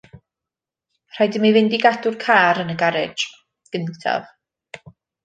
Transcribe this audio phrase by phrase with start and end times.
[1.17, 3.27] Rhaid i mi fynd i gadw'r car yn y garej
[3.77, 4.33] gyntaf.